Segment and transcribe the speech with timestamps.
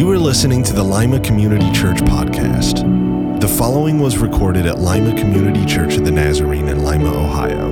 [0.00, 3.38] You are listening to the Lima Community Church podcast.
[3.38, 7.68] The following was recorded at Lima Community Church of the Nazarene in Lima, Ohio.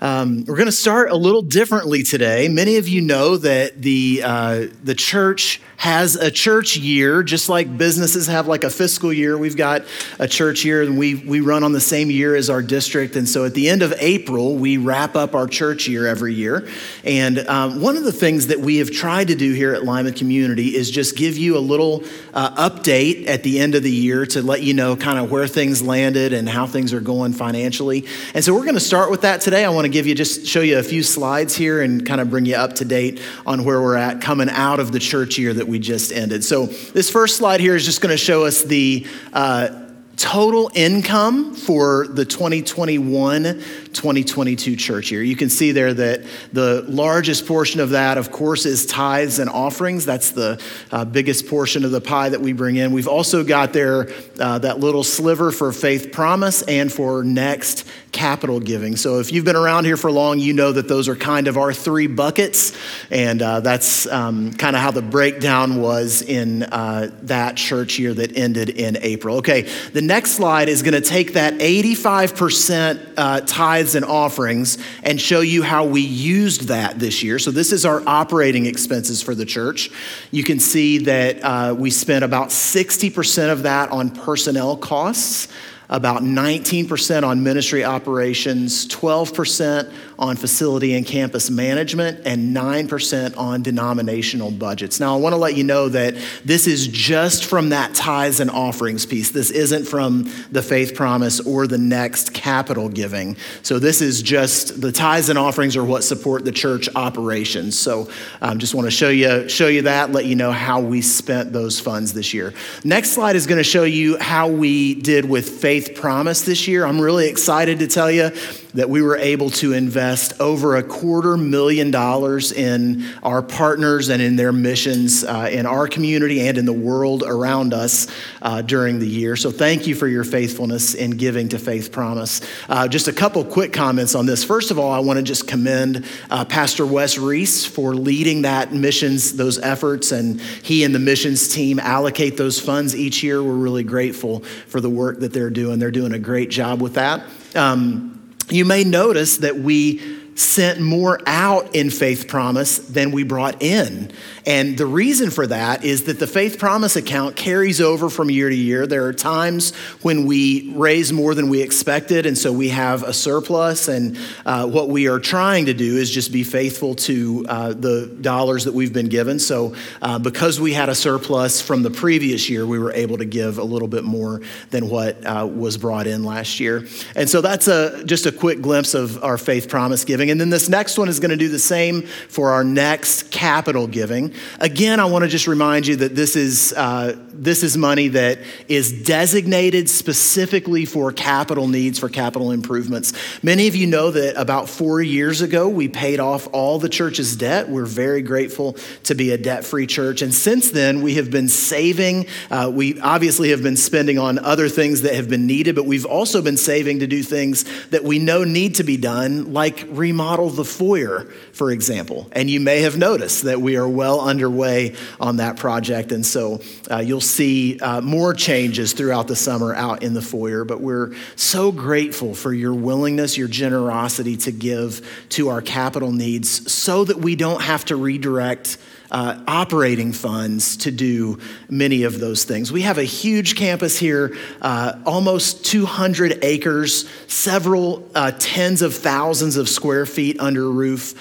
[0.00, 2.48] Um, we're going to start a little differently today.
[2.48, 7.76] Many of you know that the uh, the church has a church year, just like
[7.76, 9.36] businesses have like a fiscal year.
[9.36, 9.82] We've got
[10.18, 13.16] a church year, and we we run on the same year as our district.
[13.16, 16.68] And so, at the end of April, we wrap up our church year every year.
[17.04, 20.12] And um, one of the things that we have tried to do here at Lima
[20.12, 24.26] Community is just give you a little uh, update at the end of the year
[24.26, 28.06] to let you know kind of where things landed and how things are going financially.
[28.34, 29.64] And so, we're going to start with that today.
[29.64, 32.30] I want to give you just show you a few slides here and kind of
[32.30, 35.52] bring you up to date on where we're at coming out of the church year
[35.52, 36.44] that we just ended.
[36.44, 39.83] So, this first slide here is just going to show us the uh,
[40.16, 43.62] total income for the 2021
[43.94, 45.22] 2022 church year.
[45.22, 49.48] You can see there that the largest portion of that, of course, is tithes and
[49.48, 50.04] offerings.
[50.04, 52.92] That's the uh, biggest portion of the pie that we bring in.
[52.92, 58.60] We've also got there uh, that little sliver for faith promise and for next capital
[58.60, 58.96] giving.
[58.96, 61.56] So if you've been around here for long, you know that those are kind of
[61.56, 62.76] our three buckets.
[63.10, 68.14] And uh, that's um, kind of how the breakdown was in uh, that church year
[68.14, 69.36] that ended in April.
[69.38, 69.62] Okay,
[69.92, 75.40] the next slide is going to take that 85% uh, tithes and offerings and show
[75.40, 77.38] you how we used that this year.
[77.38, 79.90] So this is our operating expenses for the church.
[80.30, 85.48] You can see that uh, we spent about 60% of that on personnel costs
[85.90, 94.50] about 19% on ministry operations, 12% on facility and campus management, and 9% on denominational
[94.50, 95.00] budgets.
[95.00, 98.50] Now, I want to let you know that this is just from that tithes and
[98.50, 99.30] offerings piece.
[99.30, 103.36] This isn't from the faith promise or the next capital giving.
[103.62, 107.78] So, this is just the tithes and offerings are what support the church operations.
[107.78, 108.08] So,
[108.40, 111.02] I um, just want to show you, show you that, let you know how we
[111.02, 112.54] spent those funds this year.
[112.84, 116.84] Next slide is going to show you how we did with faith promise this year.
[116.84, 118.30] I'm really excited to tell you
[118.74, 124.20] that we were able to invest over a quarter million dollars in our partners and
[124.20, 128.06] in their missions uh, in our community and in the world around us
[128.42, 129.36] uh, during the year.
[129.36, 132.40] So thank you for your faithfulness in giving to Faith Promise.
[132.68, 134.44] Uh, just a couple quick comments on this.
[134.44, 138.72] First of all, I want to just commend uh, Pastor Wes Reese for leading that
[138.72, 143.42] missions, those efforts, and he and the missions team allocate those funds each year.
[143.42, 145.78] We're really grateful for the work that they're doing.
[145.78, 147.22] They're doing a great job with that.
[147.54, 148.13] Um,
[148.50, 150.00] you may notice that we
[150.34, 154.10] sent more out in faith promise than we brought in.
[154.46, 158.48] And the reason for that is that the faith promise account carries over from year
[158.48, 158.86] to year.
[158.86, 163.12] There are times when we raise more than we expected, and so we have a
[163.12, 163.88] surplus.
[163.88, 168.06] And uh, what we are trying to do is just be faithful to uh, the
[168.20, 169.38] dollars that we've been given.
[169.38, 173.24] So, uh, because we had a surplus from the previous year, we were able to
[173.24, 176.86] give a little bit more than what uh, was brought in last year.
[177.16, 180.23] And so, that's a, just a quick glimpse of our faith promise giving.
[180.30, 183.86] And then this next one is going to do the same for our next capital
[183.86, 184.32] giving.
[184.60, 188.38] Again, I want to just remind you that this is, uh, this is money that
[188.68, 193.12] is designated specifically for capital needs, for capital improvements.
[193.42, 197.36] Many of you know that about four years ago, we paid off all the church's
[197.36, 197.68] debt.
[197.68, 200.22] We're very grateful to be a debt free church.
[200.22, 202.26] And since then, we have been saving.
[202.50, 206.06] Uh, we obviously have been spending on other things that have been needed, but we've
[206.06, 210.48] also been saving to do things that we know need to be done, like remodel
[210.48, 212.28] the foyer, for example.
[212.30, 216.12] And you may have noticed that we are well underway on that project.
[216.12, 220.64] And so uh, you'll see uh, more changes throughout the summer out in the foyer.
[220.64, 226.72] But we're so grateful for your willingness, your generosity to give to our capital needs
[226.72, 228.78] so that we don't have to redirect.
[229.10, 231.38] Uh, operating funds to do
[231.68, 232.72] many of those things.
[232.72, 239.56] We have a huge campus here, uh, almost 200 acres, several uh, tens of thousands
[239.56, 241.14] of square feet under roof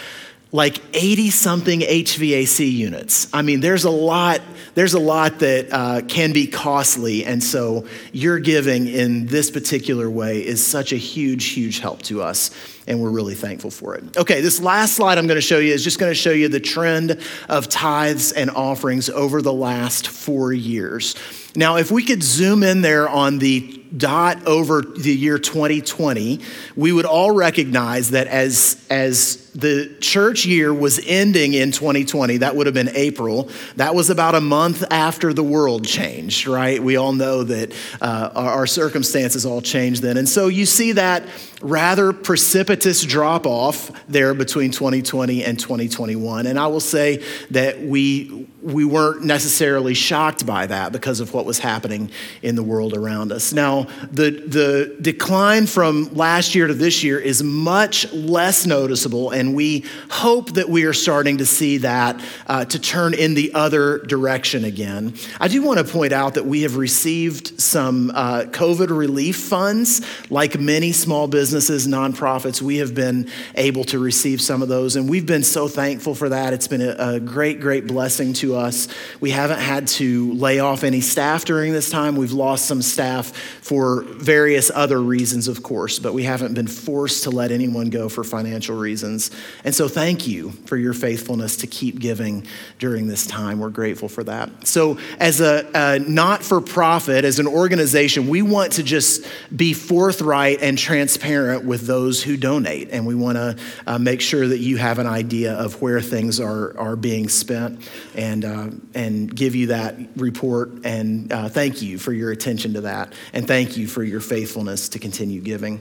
[0.54, 3.28] like 80 something HVAC units.
[3.34, 4.40] I mean, there's a lot,
[4.76, 7.26] there's a lot that uh, can be costly.
[7.26, 12.22] And so your giving in this particular way is such a huge, huge help to
[12.22, 12.52] us.
[12.86, 14.16] And we're really thankful for it.
[14.16, 16.48] Okay, this last slide I'm going to show you is just going to show you
[16.50, 17.20] the trend
[17.50, 21.16] of tithes and offerings over the last four years.
[21.56, 26.40] Now, if we could zoom in there on the dot over the year 2020,
[26.76, 32.56] we would all recognize that as, as the church year was ending in 2020, that
[32.56, 33.50] would have been April.
[33.76, 36.82] That was about a month after the world changed, right?
[36.82, 40.18] We all know that uh, our, our circumstances all changed then.
[40.18, 41.24] And so you see that
[41.62, 46.48] rather precipitous drop off there between 2020 and 2021.
[46.48, 51.46] And I will say that we, we weren't necessarily shocked by that because of what
[51.46, 52.12] was happening
[52.42, 53.54] in the world around us.
[53.54, 59.56] Now, the, the decline from last year to this year is much less noticeable, and
[59.56, 64.00] we hope that we are starting to see that uh, to turn in the other
[64.00, 65.14] direction again.
[65.40, 70.02] I do want to point out that we have received some uh, COVID relief funds,
[70.30, 75.10] like many small businesses nonprofits, we have been able to receive some of those, and
[75.10, 76.54] we've been so thankful for that.
[76.54, 78.88] It's been a, a great, great blessing to us.
[79.20, 82.16] We haven't had to lay off any staff during this time.
[82.16, 83.36] We've lost some staff
[83.74, 88.08] for various other reasons, of course, but we haven't been forced to let anyone go
[88.08, 89.32] for financial reasons.
[89.64, 92.46] And so, thank you for your faithfulness to keep giving
[92.78, 93.58] during this time.
[93.58, 94.68] We're grateful for that.
[94.68, 99.26] So, as a, a not for profit, as an organization, we want to just
[99.56, 104.48] be forthright and transparent with those who donate, and we want to uh, make sure
[104.48, 109.36] that you have an idea of where things are, are being spent and, uh, and
[109.36, 110.70] give you that report.
[110.84, 114.90] And uh, thank you for your attention to that, and thank you for your faithfulness
[114.90, 115.80] to continue giving.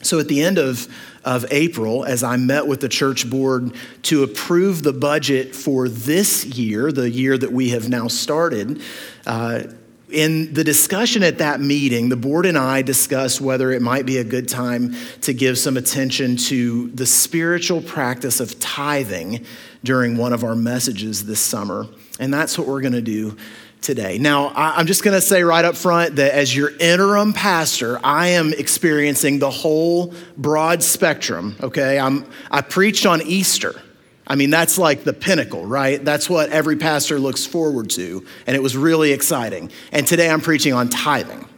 [0.00, 0.86] So at the end of,
[1.24, 6.44] of April, as I met with the church board to approve the budget for this
[6.44, 8.80] year, the year that we have now started,
[9.26, 9.62] uh,
[10.08, 14.18] in the discussion at that meeting, the board and I discussed whether it might be
[14.18, 19.44] a good time to give some attention to the spiritual practice of tithing
[19.82, 21.88] during one of our messages this summer.
[22.20, 23.36] And that's what we're going to do
[23.80, 24.18] today.
[24.18, 28.28] Now, I'm just going to say right up front that as your interim pastor, I
[28.28, 31.98] am experiencing the whole broad spectrum, okay?
[31.98, 33.80] I'm, I preached on Easter.
[34.26, 36.04] I mean, that's like the pinnacle, right?
[36.04, 38.24] That's what every pastor looks forward to.
[38.46, 39.72] And it was really exciting.
[39.90, 41.48] And today I'm preaching on tithing.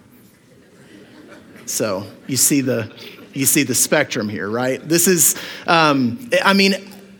[1.67, 2.91] So you see the,
[3.35, 4.81] you see the spectrum here, right?
[4.81, 5.37] This is,
[5.67, 6.75] um, I mean,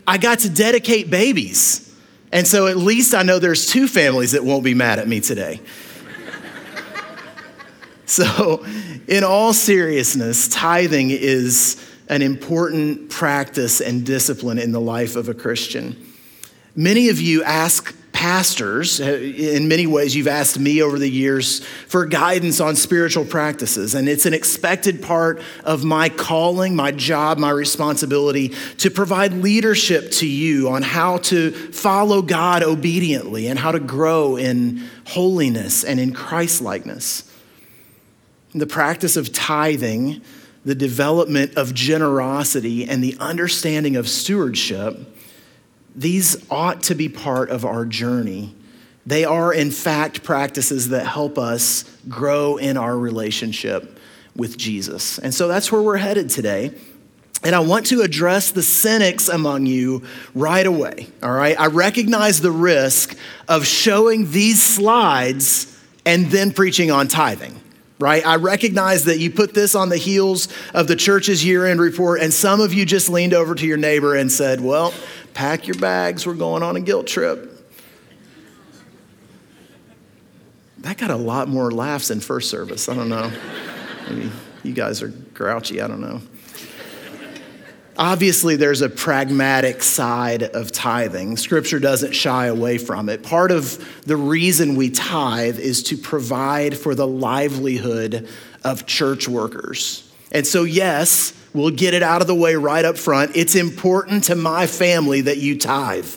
[0.07, 1.92] I got to dedicate babies.
[2.33, 5.19] And so at least I know there's two families that won't be mad at me
[5.19, 5.61] today.
[8.07, 8.65] so,
[9.07, 15.35] in all seriousness, tithing is an important practice and discipline in the life of a
[15.35, 15.95] Christian.
[16.75, 21.59] Many of you ask pastors, uh, in many ways, you've asked me over the years
[21.87, 23.95] for guidance on spiritual practices.
[23.95, 30.11] And it's an expected part of my calling, my job, my responsibility to provide leadership
[30.11, 35.99] to you on how to follow God obediently and how to grow in holiness and
[35.99, 37.29] in Christlikeness.
[38.55, 40.21] The practice of tithing
[40.63, 45.12] the development of generosity and the understanding of stewardship,
[45.95, 48.55] these ought to be part of our journey.
[49.05, 53.99] They are, in fact, practices that help us grow in our relationship
[54.35, 55.19] with Jesus.
[55.19, 56.71] And so that's where we're headed today.
[57.43, 60.03] And I want to address the cynics among you
[60.33, 61.59] right away, all right?
[61.59, 63.17] I recognize the risk
[63.49, 67.59] of showing these slides and then preaching on tithing
[67.99, 68.25] right?
[68.25, 72.19] I recognize that you put this on the heels of the church's year end report,
[72.19, 74.93] and some of you just leaned over to your neighbor and said, Well,
[75.33, 77.49] pack your bags, we're going on a guilt trip.
[80.79, 82.89] That got a lot more laughs in first service.
[82.89, 83.31] I don't know.
[84.09, 84.31] Maybe
[84.63, 86.21] you guys are grouchy, I don't know.
[87.95, 91.37] Obviously, there's a pragmatic side of tithing.
[91.37, 93.21] Scripture doesn't shy away from it.
[93.21, 98.27] Part of the reason we tithe is to provide for the livelihood
[98.63, 100.11] of church workers.
[100.31, 103.35] And so, yes, we'll get it out of the way right up front.
[103.35, 106.09] It's important to my family that you tithe.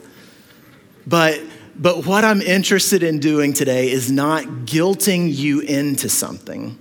[1.07, 1.40] But,
[1.76, 6.78] but what I'm interested in doing today is not guilting you into something.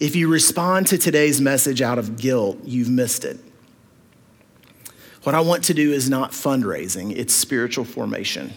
[0.00, 3.38] If you respond to today's message out of guilt, you've missed it.
[5.22, 8.52] What I want to do is not fundraising, it's spiritual formation.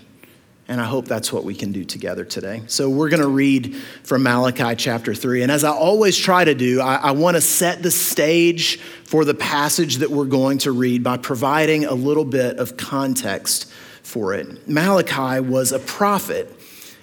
[0.67, 2.63] And I hope that's what we can do together today.
[2.67, 5.43] So we're going to read from Malachi chapter 3.
[5.43, 9.25] And as I always try to do, I, I want to set the stage for
[9.25, 14.33] the passage that we're going to read by providing a little bit of context for
[14.33, 14.67] it.
[14.67, 16.51] Malachi was a prophet.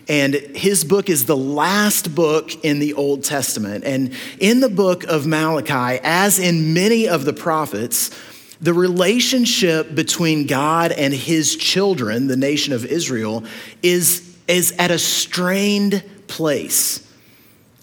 [0.09, 3.85] And his book is the last book in the Old Testament.
[3.85, 8.11] And in the book of Malachi, as in many of the prophets,
[8.63, 13.43] the relationship between God and his children, the nation of Israel,
[13.83, 17.07] is, is at a strained place.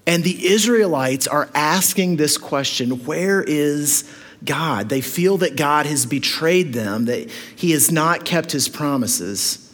[0.08, 4.10] And the Israelites are asking this question where is
[4.46, 4.88] God?
[4.88, 9.74] They feel that God has betrayed them, that he has not kept his promises.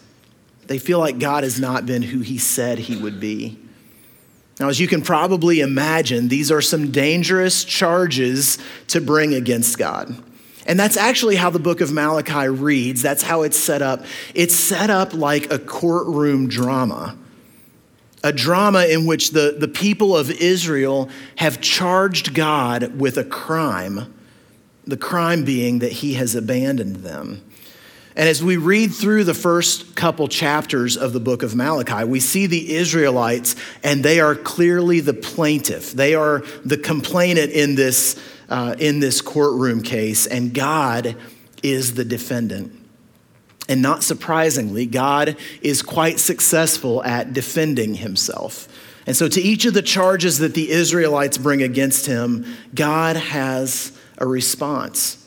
[0.66, 3.60] They feel like God has not been who he said he would be.
[4.60, 8.58] Now, as you can probably imagine, these are some dangerous charges
[8.88, 10.24] to bring against God.
[10.66, 13.02] And that's actually how the book of Malachi reads.
[13.02, 14.04] That's how it's set up.
[14.34, 17.18] It's set up like a courtroom drama,
[18.24, 24.14] a drama in which the, the people of Israel have charged God with a crime,
[24.86, 27.44] the crime being that he has abandoned them.
[28.18, 32.22] And as we read through the first couple chapters of the book of Malachi, we
[32.22, 35.92] see the Israelites, and they are clearly the plaintiff.
[35.92, 38.18] They are the complainant in this,
[38.50, 41.16] uh, in this courtroom case, and God
[41.64, 42.72] is the defendant.
[43.68, 48.68] And not surprisingly, God is quite successful at defending himself.
[49.08, 53.92] And so, to each of the charges that the Israelites bring against him, God has
[54.18, 55.22] a response.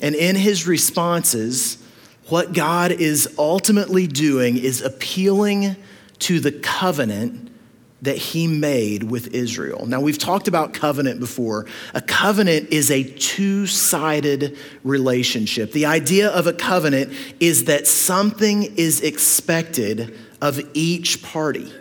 [0.00, 1.78] And in his responses,
[2.26, 5.76] what God is ultimately doing is appealing
[6.20, 7.41] to the covenant
[8.02, 9.86] that he made with Israel.
[9.86, 11.66] Now, we've talked about covenant before.
[11.94, 15.72] A covenant is a two sided relationship.
[15.72, 21.72] The idea of a covenant is that something is expected of each party.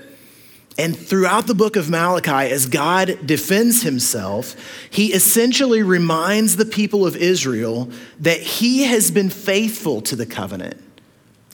[0.77, 4.55] And throughout the book of Malachi, as God defends himself,
[4.89, 10.81] he essentially reminds the people of Israel that he has been faithful to the covenant,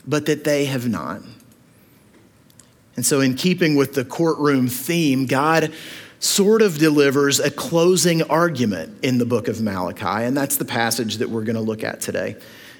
[0.06, 1.22] but that they have not.
[2.98, 5.72] And so, in keeping with the courtroom theme, God
[6.18, 11.18] sort of delivers a closing argument in the book of Malachi, and that's the passage
[11.18, 12.34] that we're going to look at today.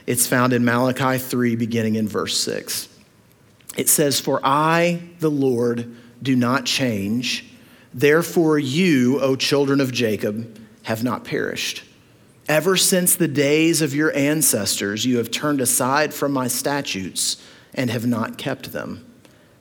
[0.09, 2.89] It's found in Malachi 3, beginning in verse 6.
[3.77, 7.45] It says, For I, the Lord, do not change.
[7.95, 11.85] Therefore, you, O children of Jacob, have not perished.
[12.49, 17.41] Ever since the days of your ancestors, you have turned aside from my statutes
[17.73, 19.05] and have not kept them.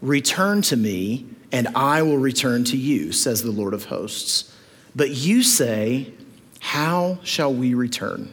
[0.02, 4.54] Return to me, and I will return to you, says the Lord of hosts.
[4.96, 6.14] But you say,
[6.60, 8.32] How shall we return?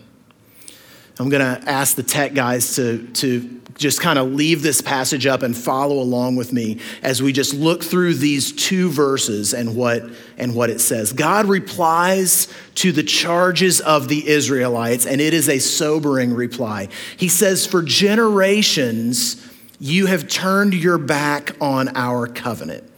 [1.19, 5.27] I'm going to ask the tech guys to, to just kind of leave this passage
[5.27, 9.77] up and follow along with me as we just look through these two verses and
[9.77, 10.03] what,
[10.37, 11.13] and what it says.
[11.13, 16.89] God replies to the charges of the Israelites, and it is a sobering reply.
[17.17, 19.37] He says, For generations,
[19.79, 22.91] you have turned your back on our covenant.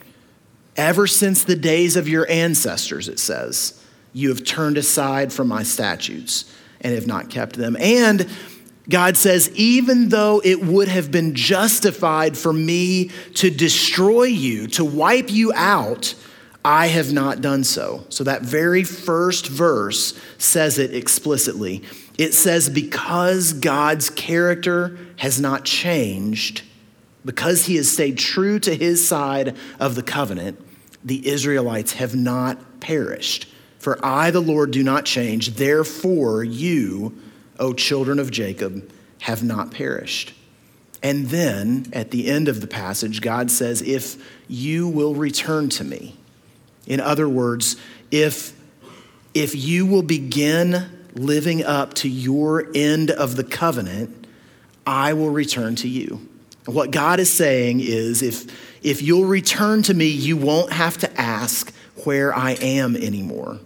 [0.77, 5.63] Ever since the days of your ancestors, it says, you have turned aside from my
[5.63, 7.77] statutes and have not kept them.
[7.81, 8.29] And
[8.89, 14.85] God says, even though it would have been justified for me to destroy you, to
[14.85, 16.15] wipe you out,
[16.65, 18.07] I have not done so.
[18.09, 21.83] So that very first verse says it explicitly.
[22.19, 26.63] It says, because God's character has not changed,
[27.25, 30.61] because he has stayed true to his side of the covenant,
[31.05, 33.49] the Israelites have not perished.
[33.79, 35.55] For I, the Lord, do not change.
[35.55, 37.17] Therefore, you,
[37.59, 40.33] O children of Jacob, have not perished.
[41.03, 44.17] And then at the end of the passage, God says, If
[44.49, 46.17] you will return to me.
[46.87, 47.77] In other words,
[48.11, 48.59] if,
[49.35, 54.27] if you will begin living up to your end of the covenant,
[54.87, 56.29] I will return to you.
[56.67, 58.47] What God is saying is if,
[58.85, 61.73] if you'll return to me, you won't have to ask
[62.05, 63.61] where I am anymore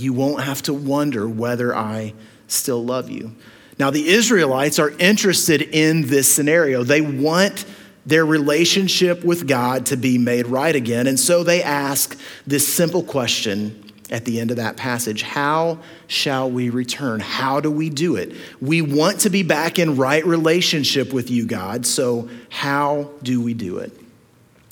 [0.00, 2.14] you won't have to wonder whether I
[2.46, 3.34] still love you.
[3.78, 6.82] Now, the Israelites are interested in this scenario.
[6.82, 7.64] They want
[8.06, 11.06] their relationship with God to be made right again.
[11.06, 16.50] And so they ask this simple question at the end of that passage How shall
[16.50, 17.20] we return?
[17.20, 18.32] How do we do it?
[18.60, 21.86] We want to be back in right relationship with you, God.
[21.86, 23.92] So, how do we do it?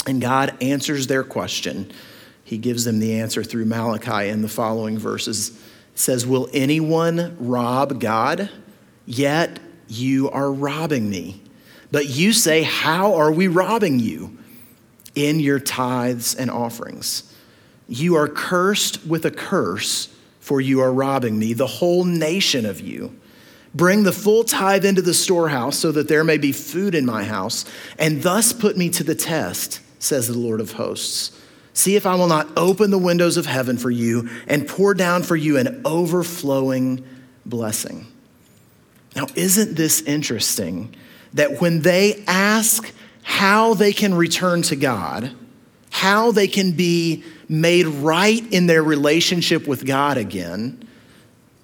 [0.06, 1.92] And God answers their question
[2.46, 5.50] he gives them the answer through Malachi in the following verses.
[5.50, 8.48] It says, Will anyone rob God?
[9.04, 11.42] Yet you are robbing me.
[11.90, 14.38] But you say, How are we robbing you?
[15.16, 17.34] In your tithes and offerings.
[17.88, 20.08] You are cursed with a curse,
[20.40, 23.18] for you are robbing me, the whole nation of you.
[23.74, 27.24] Bring the full tithe into the storehouse so that there may be food in my
[27.24, 27.64] house,
[27.98, 31.36] and thus put me to the test, says the Lord of hosts
[31.76, 35.22] See if I will not open the windows of heaven for you and pour down
[35.22, 37.04] for you an overflowing
[37.44, 38.06] blessing.
[39.14, 40.96] Now, isn't this interesting
[41.34, 42.90] that when they ask
[43.22, 45.32] how they can return to God,
[45.90, 50.86] how they can be made right in their relationship with God again,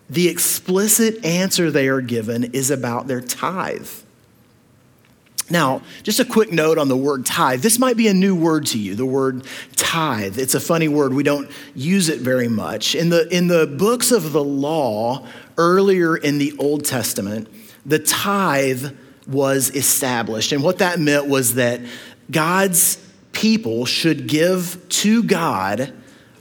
[0.09, 3.89] the explicit answer they are given is about their tithe.
[5.51, 7.61] Now, just a quick note on the word tithe.
[7.63, 9.47] This might be a new word to you, the word
[9.77, 10.39] tithe.
[10.39, 11.13] It's a funny word.
[11.13, 12.95] We don't use it very much.
[12.95, 15.27] In the, in the books of the law,
[15.59, 17.49] earlier in the Old Testament,
[17.85, 18.95] the tithe
[19.27, 20.53] was established.
[20.53, 21.81] And what that meant was that
[22.31, 22.97] God's
[23.43, 25.93] people should give to God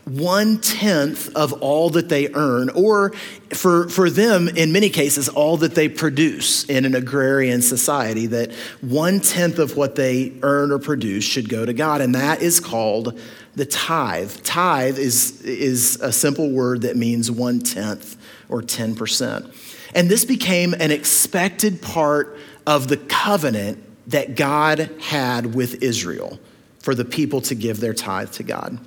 [0.06, 3.12] one tenth of all that they earn, or
[3.56, 8.54] for, for them, in many cases, all that they produce in an agrarian society, that
[8.82, 12.02] one tenth of what they earn or produce should go to God.
[12.02, 13.20] And that is called
[13.56, 14.32] the tithe.
[14.44, 18.16] Tithe is, is a simple word that means one tenth
[18.48, 19.90] or 10%.
[19.96, 26.40] And this became an expected part of the covenant that God had with Israel
[26.82, 28.80] for the people to give their tithe to God.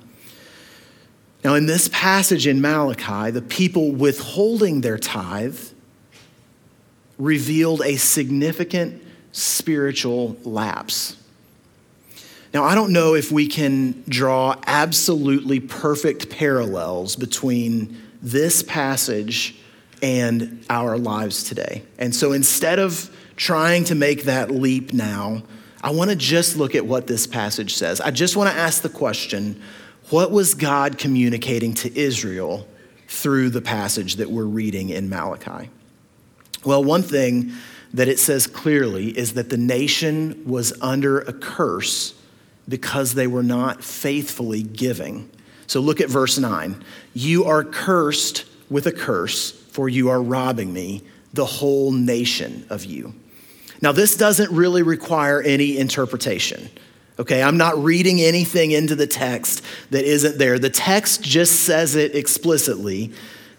[1.43, 5.59] Now, in this passage in Malachi, the people withholding their tithe
[7.17, 11.17] revealed a significant spiritual lapse.
[12.53, 19.55] Now, I don't know if we can draw absolutely perfect parallels between this passage
[20.01, 21.83] and our lives today.
[21.97, 25.43] And so instead of trying to make that leap now,
[25.85, 28.01] I want to just look at what this passage says.
[28.01, 29.61] I just want to ask the question
[30.09, 32.67] what was God communicating to Israel
[33.07, 35.69] through the passage that we're reading in Malachi?
[36.63, 37.51] Well, one thing
[37.93, 42.15] that it says clearly is that the nation was under a curse
[42.67, 45.29] because they were not faithfully giving.
[45.67, 46.83] So look at verse 9.
[47.13, 52.85] You are cursed with a curse, for you are robbing me, the whole nation of
[52.85, 53.13] you.
[53.85, 56.71] Now, this doesn't really require any interpretation.
[57.19, 59.61] Okay, I'm not reading anything into the text
[59.91, 60.57] that isn't there.
[60.57, 63.11] The text just says it explicitly.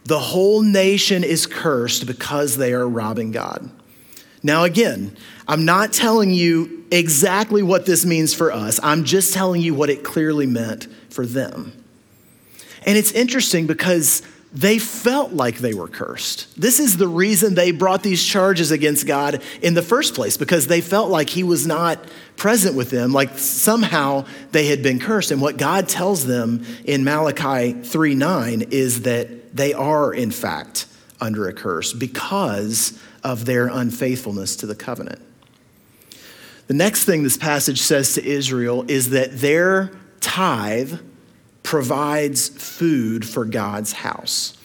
[0.03, 3.71] The whole nation is cursed because they are robbing God.
[4.43, 5.17] Now, again,
[5.47, 8.81] I'm not telling you exactly what this means for us.
[8.83, 11.73] I'm just telling you what it clearly meant for them.
[12.85, 14.23] And it's interesting because
[14.53, 16.49] they felt like they were cursed.
[16.61, 20.67] This is the reason they brought these charges against God in the first place, because
[20.67, 21.99] they felt like He was not
[22.37, 25.31] present with them, like somehow they had been cursed.
[25.31, 30.87] And what God tells them in Malachi 3 9 is that they are, in fact,
[31.21, 35.21] under a curse because of their unfaithfulness to the covenant.
[36.69, 40.99] The next thing this passage says to Israel is that their tithe
[41.67, 44.57] provides food for God's house.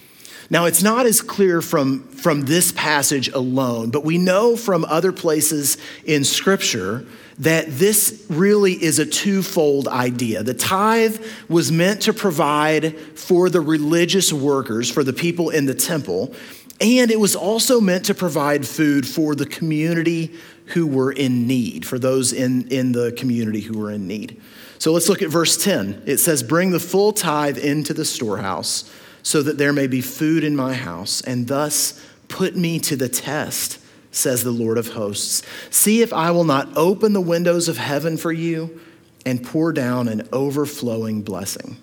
[0.51, 5.11] Now, it's not as clear from, from this passage alone, but we know from other
[5.11, 7.05] places in Scripture
[7.39, 10.43] that this really is a twofold idea.
[10.43, 15.73] The tithe was meant to provide for the religious workers, for the people in the
[15.73, 16.35] temple,
[16.79, 20.35] and it was also meant to provide food for the community
[20.67, 24.39] who were in need, for those in, in the community who were in need.
[24.81, 26.01] So let's look at verse 10.
[26.07, 28.91] It says, Bring the full tithe into the storehouse,
[29.21, 33.07] so that there may be food in my house, and thus put me to the
[33.07, 33.77] test,
[34.09, 35.43] says the Lord of hosts.
[35.69, 38.81] See if I will not open the windows of heaven for you
[39.23, 41.77] and pour down an overflowing blessing.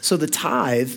[0.00, 0.96] So the tithe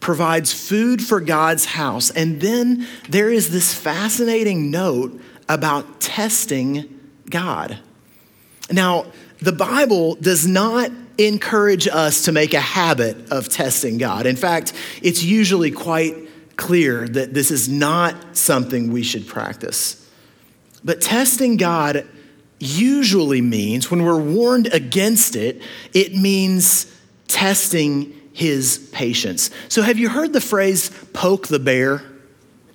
[0.00, 2.10] provides food for God's house.
[2.10, 7.78] And then there is this fascinating note about testing God.
[8.70, 9.06] Now,
[9.40, 14.26] the Bible does not encourage us to make a habit of testing God.
[14.26, 14.72] In fact,
[15.02, 16.16] it's usually quite
[16.56, 19.96] clear that this is not something we should practice.
[20.84, 22.06] But testing God
[22.58, 25.62] usually means, when we're warned against it,
[25.94, 26.94] it means
[27.28, 29.50] testing his patience.
[29.68, 32.02] So, have you heard the phrase poke the bear?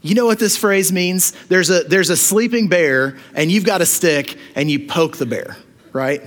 [0.02, 1.32] You know what this phrase means?
[1.46, 5.26] There's a, there's a sleeping bear, and you've got a stick, and you poke the
[5.26, 5.58] bear,
[5.94, 6.22] right?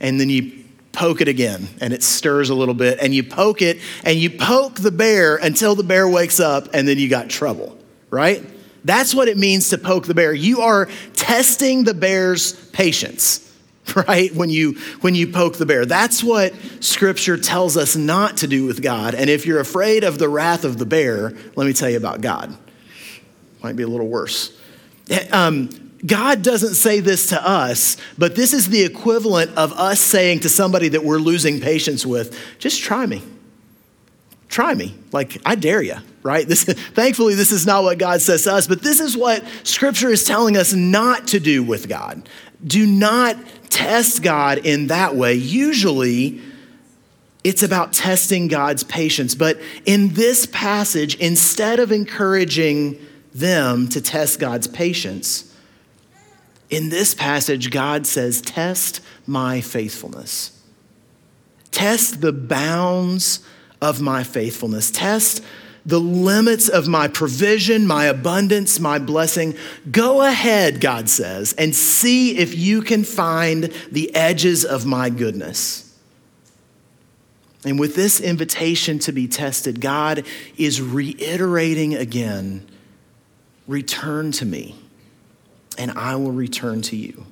[0.00, 3.60] And then you poke it again and it stirs a little bit and you poke
[3.60, 7.28] it and you poke the bear until the bear wakes up and then you got
[7.28, 7.76] trouble,
[8.10, 8.42] right?
[8.84, 10.32] That's what it means to poke the bear.
[10.32, 13.52] You are testing the bear's patience,
[14.08, 14.32] right?
[14.34, 15.84] When you when you poke the bear.
[15.86, 19.14] That's what scripture tells us not to do with God.
[19.14, 22.20] And if you're afraid of the wrath of the bear, let me tell you about
[22.20, 22.56] God.
[23.62, 24.56] Might be a little worse.
[25.32, 25.70] Um,
[26.04, 30.48] God doesn't say this to us, but this is the equivalent of us saying to
[30.48, 33.22] somebody that we're losing patience with, just try me.
[34.48, 34.94] Try me.
[35.12, 36.46] Like, I dare you, right?
[36.46, 36.64] This,
[36.94, 40.24] thankfully, this is not what God says to us, but this is what Scripture is
[40.24, 42.28] telling us not to do with God.
[42.64, 43.36] Do not
[43.70, 45.34] test God in that way.
[45.34, 46.40] Usually,
[47.42, 49.34] It's about testing God's patience.
[49.34, 52.98] But in this passage, instead of encouraging
[53.34, 55.53] them to test God's patience,
[56.70, 60.60] in this passage, God says, Test my faithfulness.
[61.70, 63.40] Test the bounds
[63.80, 64.90] of my faithfulness.
[64.90, 65.42] Test
[65.86, 69.54] the limits of my provision, my abundance, my blessing.
[69.90, 75.94] Go ahead, God says, and see if you can find the edges of my goodness.
[77.64, 82.66] And with this invitation to be tested, God is reiterating again
[83.66, 84.74] return to me,
[85.76, 87.26] and I will return to you.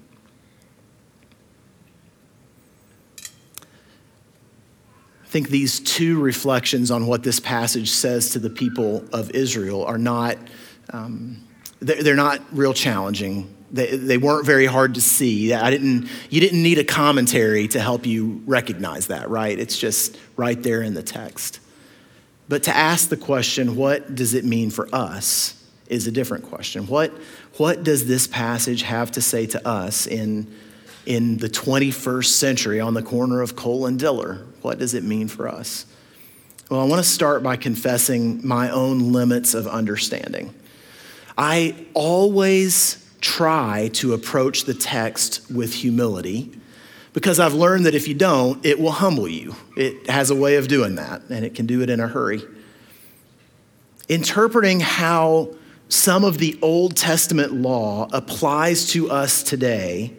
[5.22, 9.84] I think these two reflections on what this passage says to the people of Israel
[9.84, 10.36] are not,
[10.90, 11.42] um,
[11.80, 15.52] they're not real challenging they, they weren't very hard to see.
[15.52, 19.58] I didn't, you didn't need a commentary to help you recognize that, right?
[19.58, 21.58] It's just right there in the text.
[22.48, 25.61] But to ask the question, what does it mean for us,
[25.92, 26.86] is a different question.
[26.86, 27.12] What,
[27.58, 30.50] what does this passage have to say to us in,
[31.04, 34.46] in the 21st century on the corner of Cole and Diller?
[34.62, 35.84] What does it mean for us?
[36.70, 40.54] Well, I want to start by confessing my own limits of understanding.
[41.36, 46.58] I always try to approach the text with humility
[47.12, 49.54] because I've learned that if you don't, it will humble you.
[49.76, 52.42] It has a way of doing that, and it can do it in a hurry.
[54.08, 55.54] Interpreting how
[55.92, 60.14] some of the Old Testament law applies to us today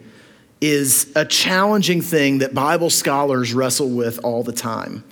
[0.60, 5.02] is a challenging thing that Bible scholars wrestle with all the time.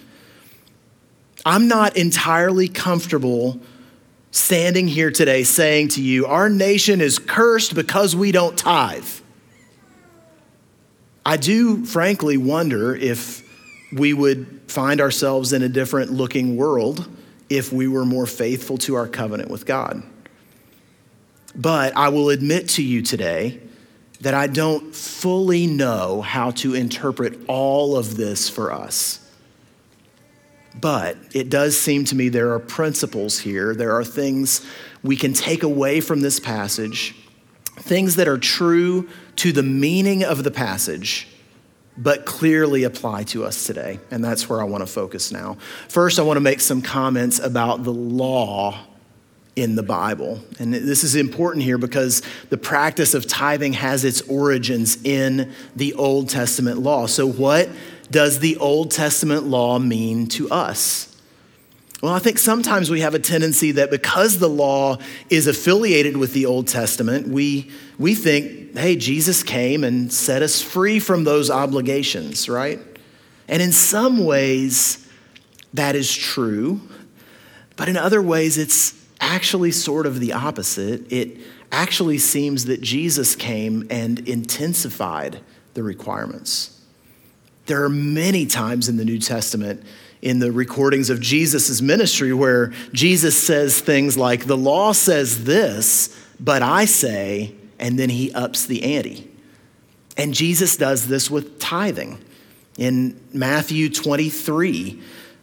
[1.45, 3.61] I'm not entirely comfortable
[4.31, 9.09] standing here today saying to you, Our nation is cursed because we don't tithe.
[11.27, 13.43] I do frankly wonder if
[13.93, 17.09] we would find ourselves in a different looking world
[17.51, 20.05] if we were more faithful to our covenant with God.
[21.55, 23.61] But I will admit to you today
[24.21, 29.19] that I don't fully know how to interpret all of this for us.
[30.81, 33.75] But it does seem to me there are principles here.
[33.75, 34.65] There are things
[35.03, 37.15] we can take away from this passage,
[37.77, 41.29] things that are true to the meaning of the passage,
[41.99, 43.99] but clearly apply to us today.
[44.11, 45.59] And that's where I want to focus now.
[45.89, 48.79] First, I want to make some comments about the law
[49.55, 50.41] in the Bible.
[50.59, 55.95] And this is important here because the practice of tithing has its origins in the
[55.95, 57.07] Old Testament law.
[57.07, 57.69] So, what
[58.11, 61.09] does the Old Testament law mean to us?
[62.03, 64.99] Well, I think sometimes we have a tendency that because the law
[65.31, 70.61] is affiliated with the Old Testament, we, we think, hey, Jesus came and set us
[70.61, 72.81] free from those obligations, right?
[73.47, 75.09] And in some ways,
[75.75, 76.81] that is true.
[77.77, 81.11] But in other ways, it's actually sort of the opposite.
[81.11, 81.39] It
[81.71, 85.41] actually seems that Jesus came and intensified
[85.73, 86.81] the requirements.
[87.67, 89.83] There are many times in the New Testament
[90.21, 96.17] in the recordings of Jesus' ministry where Jesus says things like, The law says this,
[96.39, 99.31] but I say, and then he ups the ante.
[100.17, 102.19] And Jesus does this with tithing.
[102.79, 105.01] In Matthew 23,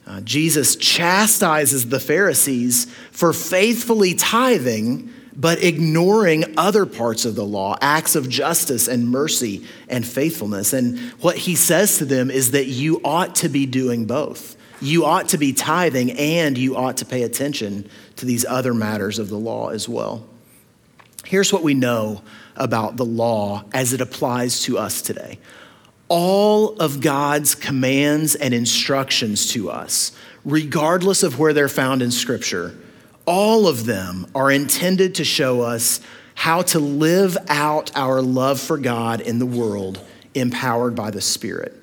[0.09, 7.77] uh, Jesus chastises the Pharisees for faithfully tithing but ignoring other parts of the law,
[7.79, 10.73] acts of justice and mercy and faithfulness.
[10.73, 14.57] And what he says to them is that you ought to be doing both.
[14.81, 19.17] You ought to be tithing and you ought to pay attention to these other matters
[19.17, 20.27] of the law as well.
[21.23, 22.21] Here's what we know
[22.57, 25.39] about the law as it applies to us today
[26.09, 30.11] all of God's commands and instructions to us,
[30.43, 32.75] regardless of where they're found in Scripture,
[33.25, 36.01] all of them are intended to show us
[36.33, 39.99] how to live out our love for God in the world,
[40.33, 41.75] empowered by the Spirit.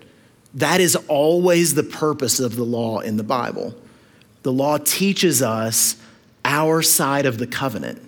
[0.54, 3.74] That is always the purpose of the law in the Bible.
[4.42, 5.96] The law teaches us
[6.44, 8.02] our side of the covenant.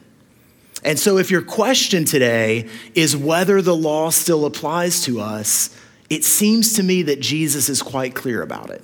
[0.82, 5.76] And so, if your question today is whether the law still applies to us,
[6.10, 8.82] it seems to me that Jesus is quite clear about it.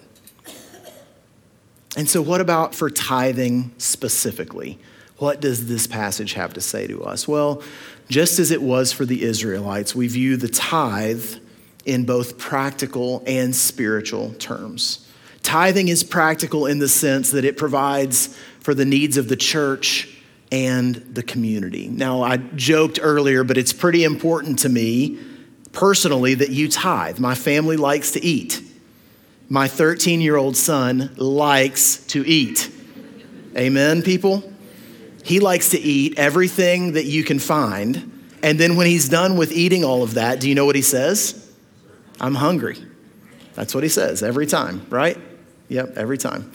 [1.96, 4.78] And so, what about for tithing specifically?
[5.18, 7.28] What does this passage have to say to us?
[7.28, 7.62] Well,
[8.08, 11.36] just as it was for the Israelites, we view the tithe
[11.84, 15.08] in both practical and spiritual terms.
[15.42, 20.08] Tithing is practical in the sense that it provides for the needs of the church
[20.50, 21.88] and the community.
[21.88, 25.18] Now, I joked earlier, but it's pretty important to me
[25.74, 27.18] personally that you tithe.
[27.18, 28.62] My family likes to eat.
[29.48, 32.70] My 13 year old son likes to eat.
[33.56, 34.42] Amen, people?
[35.22, 38.10] He likes to eat everything that you can find.
[38.42, 40.82] And then when he's done with eating all of that, do you know what he
[40.82, 41.52] says?
[42.20, 42.76] I'm hungry.
[43.54, 45.18] That's what he says every time, right?
[45.68, 46.52] Yep, every time.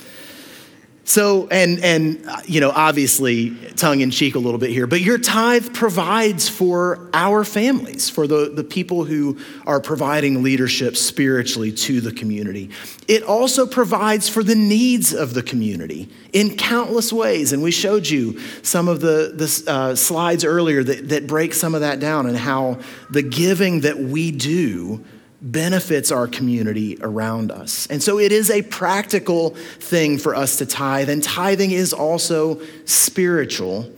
[1.10, 5.18] So, and, and, you know, obviously tongue in cheek a little bit here, but your
[5.18, 12.00] tithe provides for our families, for the, the people who are providing leadership spiritually to
[12.00, 12.70] the community.
[13.08, 17.54] It also provides for the needs of the community in countless ways.
[17.54, 21.74] And we showed you some of the, the uh, slides earlier that, that break some
[21.74, 22.78] of that down and how
[23.10, 25.04] the giving that we do
[25.42, 27.88] benefits our community around us.
[27.88, 32.62] And so it is a practical thing for us to tithe, and tithing is also
[32.86, 33.92] spiritual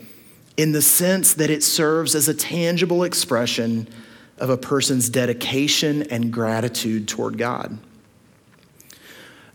[0.57, 3.87] in the sense that it serves as a tangible expression
[4.37, 7.77] of a person's dedication and gratitude toward God.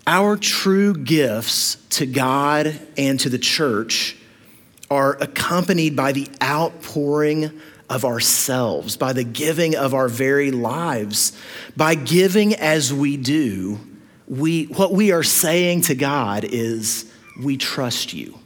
[0.06, 4.16] Our true gifts to God and to the church
[4.88, 11.32] are accompanied by the outpouring of ourselves, by the giving of our very lives.
[11.76, 13.78] By giving as we do,
[14.26, 18.38] we, what we are saying to God is, We trust you.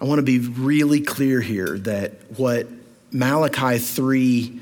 [0.00, 2.68] I want to be really clear here that what
[3.10, 4.60] Malachi 3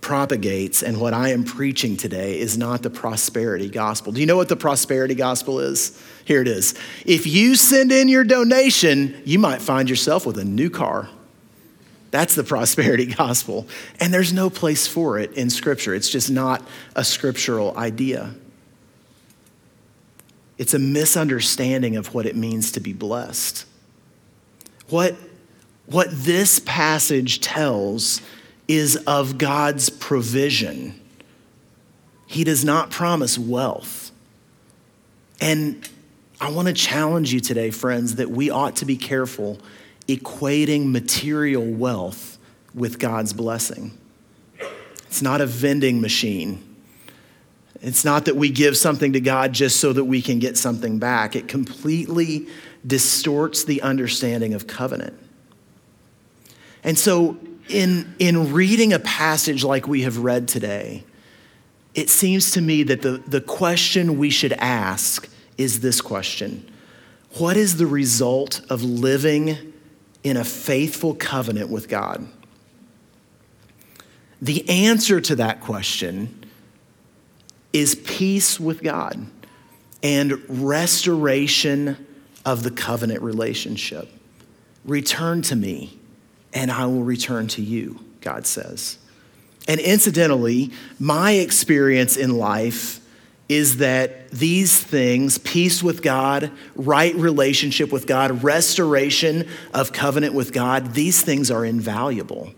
[0.00, 4.12] propagates and what I am preaching today is not the prosperity gospel.
[4.12, 6.00] Do you know what the prosperity gospel is?
[6.24, 6.74] Here it is.
[7.04, 11.08] If you send in your donation, you might find yourself with a new car.
[12.10, 13.68] That's the prosperity gospel.
[13.98, 15.94] And there's no place for it in Scripture.
[15.94, 18.34] It's just not a scriptural idea.
[20.58, 23.64] It's a misunderstanding of what it means to be blessed.
[24.88, 25.16] What,
[25.86, 28.20] what this passage tells
[28.70, 30.94] is of God's provision.
[32.28, 34.12] He does not promise wealth.
[35.40, 35.88] And
[36.40, 39.58] I want to challenge you today, friends, that we ought to be careful
[40.06, 42.38] equating material wealth
[42.72, 43.98] with God's blessing.
[45.08, 46.64] It's not a vending machine.
[47.82, 51.00] It's not that we give something to God just so that we can get something
[51.00, 51.34] back.
[51.34, 52.46] It completely
[52.86, 55.18] distorts the understanding of covenant.
[56.84, 57.36] And so
[57.70, 61.04] in, in reading a passage like we have read today,
[61.94, 66.68] it seems to me that the, the question we should ask is this question
[67.38, 69.72] What is the result of living
[70.22, 72.26] in a faithful covenant with God?
[74.42, 76.44] The answer to that question
[77.72, 79.26] is peace with God
[80.02, 82.06] and restoration
[82.44, 84.08] of the covenant relationship.
[84.84, 85.99] Return to me
[86.52, 88.98] and I will return to you, God says.
[89.68, 93.00] And incidentally, my experience in life
[93.48, 100.52] is that these things peace with God, right relationship with God, restoration of covenant with
[100.52, 102.52] God these things are invaluable.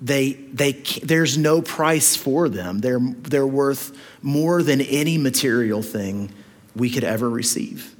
[0.00, 2.80] They, they, there's no price for them.
[2.80, 6.32] They're, they're worth more than any material thing
[6.74, 7.95] we could ever receive.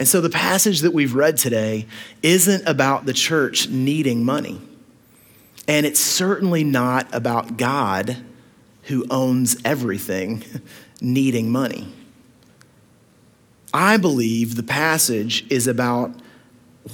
[0.00, 1.86] And so the passage that we've read today
[2.22, 4.58] isn't about the church needing money.
[5.68, 8.16] And it's certainly not about God,
[8.84, 10.42] who owns everything,
[11.02, 11.92] needing money.
[13.74, 16.14] I believe the passage is about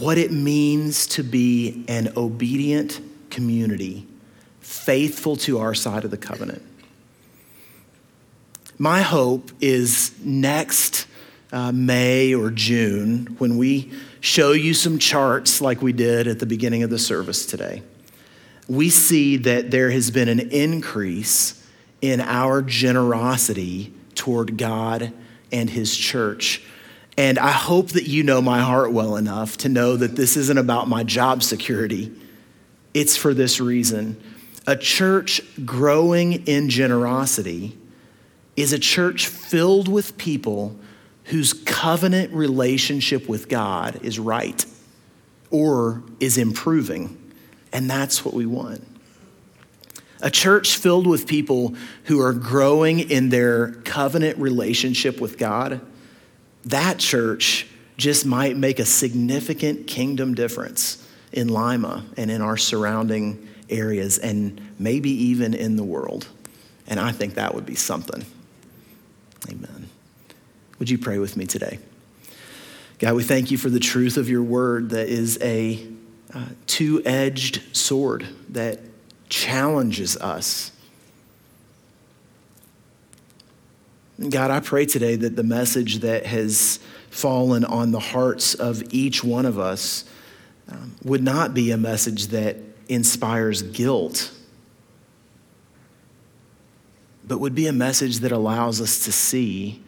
[0.00, 4.04] what it means to be an obedient community,
[4.58, 6.62] faithful to our side of the covenant.
[8.78, 11.06] My hope is next
[11.52, 16.46] uh, May or June when we show you some charts like we did at the
[16.46, 17.82] beginning of the service today,
[18.68, 21.64] we see that there has been an increase
[22.00, 25.12] in our generosity toward God
[25.52, 26.62] and His church.
[27.16, 30.58] And I hope that you know my heart well enough to know that this isn't
[30.58, 32.12] about my job security.
[32.92, 34.20] It's for this reason.
[34.66, 37.78] A church growing in generosity
[38.56, 40.76] is a church filled with people
[41.26, 44.64] whose covenant relationship with God is right
[45.50, 47.32] or is improving.
[47.72, 48.86] And that's what we want.
[50.22, 55.80] A church filled with people who are growing in their covenant relationship with God,
[56.64, 63.48] that church just might make a significant kingdom difference in Lima and in our surrounding
[63.68, 66.26] areas and maybe even in the world.
[66.86, 68.24] And I think that would be something.
[69.50, 69.75] Amen.
[70.78, 71.78] Would you pray with me today?
[72.98, 75.86] God, we thank you for the truth of your word that is a
[76.34, 78.80] uh, two edged sword that
[79.28, 80.72] challenges us
[84.30, 86.78] God, I pray today that the message that has
[87.10, 90.04] fallen on the hearts of each one of us
[90.70, 92.56] um, would not be a message that
[92.88, 94.32] inspires guilt,
[97.26, 99.82] but would be a message that allows us to see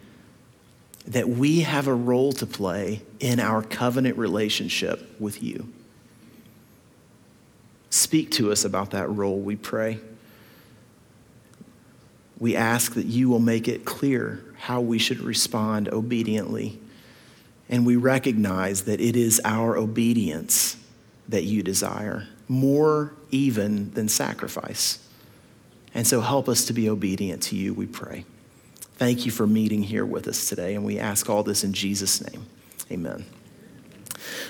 [1.09, 5.73] that we have a role to play in our covenant relationship with you.
[7.88, 9.99] Speak to us about that role, we pray.
[12.38, 16.79] We ask that you will make it clear how we should respond obediently.
[17.71, 20.77] And we recognize that it is our obedience
[21.29, 24.99] that you desire, more even than sacrifice.
[25.94, 28.25] And so help us to be obedient to you, we pray.
[28.99, 32.21] Thank you for meeting here with us today, and we ask all this in Jesus'
[32.33, 32.45] name.
[32.91, 33.25] Amen.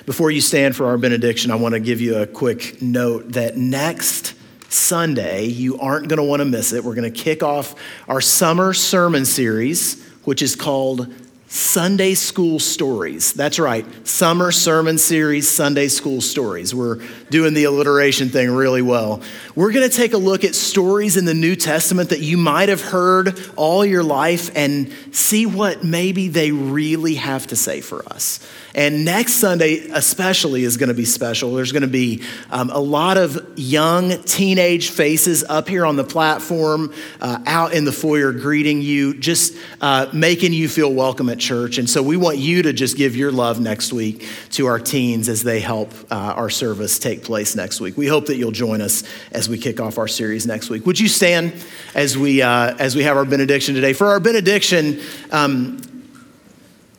[0.06, 3.58] Before you stand for our benediction, I want to give you a quick note that
[3.58, 4.34] next
[4.70, 6.82] Sunday, you aren't going to want to miss it.
[6.82, 7.74] We're going to kick off
[8.08, 11.12] our summer sermon series, which is called
[11.50, 13.32] Sunday School Stories.
[13.32, 16.74] That's right, summer sermon series, Sunday School Stories.
[16.74, 19.22] We're doing the alliteration thing really well.
[19.54, 22.68] We're going to take a look at stories in the New Testament that you might
[22.68, 28.06] have heard all your life and see what maybe they really have to say for
[28.12, 28.46] us.
[28.74, 31.54] And next Sunday, especially, is going to be special.
[31.54, 36.04] There's going to be um, a lot of young teenage faces up here on the
[36.04, 41.78] platform, uh, out in the foyer greeting you, just uh, making you feel welcome church.
[41.78, 45.28] And so we want you to just give your love next week to our teens
[45.28, 47.96] as they help uh, our service take place next week.
[47.96, 50.86] We hope that you'll join us as we kick off our series next week.
[50.86, 51.52] Would you stand
[51.94, 53.92] as we, uh, as we have our benediction today?
[53.92, 55.80] For our benediction, um,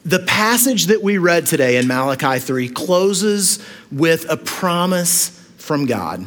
[0.05, 3.59] the passage that we read today in Malachi 3 closes
[3.91, 6.25] with a promise from God.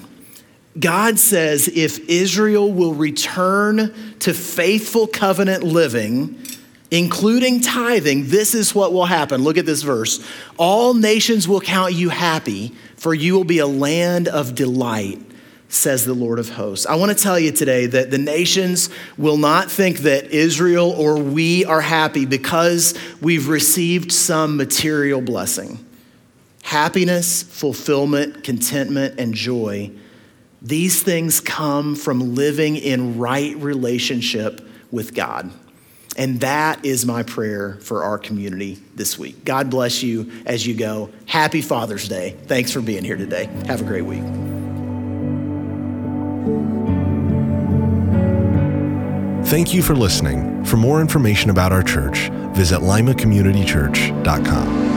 [0.79, 6.39] God says if Israel will return to faithful covenant living,
[6.93, 9.43] including tithing, this is what will happen.
[9.43, 10.25] Look at this verse.
[10.59, 15.19] All nations will count you happy, for you will be a land of delight
[15.71, 16.85] says the Lord of hosts.
[16.85, 21.17] I want to tell you today that the nations will not think that Israel or
[21.17, 25.83] we are happy because we've received some material blessing.
[26.63, 29.91] Happiness, fulfillment, contentment, and joy,
[30.61, 35.51] these things come from living in right relationship with God.
[36.17, 39.45] And that is my prayer for our community this week.
[39.45, 41.11] God bless you as you go.
[41.27, 42.37] Happy Father's Day.
[42.47, 43.47] Thanks for being here today.
[43.67, 44.23] Have a great week.
[49.47, 50.65] Thank you for listening.
[50.65, 54.92] For more information about our church, visit limacommunitychurch.com.